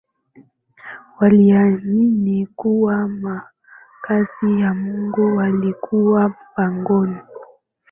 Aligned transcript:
Waliamini 1.19 2.45
kuwa 2.47 3.07
makazi 3.07 4.59
ya 4.61 4.73
Mungu 4.73 5.41
yalikuwa 5.41 6.29
pangoni 6.55 7.17